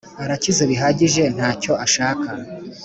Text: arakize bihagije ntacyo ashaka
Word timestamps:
arakize 0.23 0.63
bihagije 0.71 1.23
ntacyo 1.35 1.73
ashaka 1.85 2.29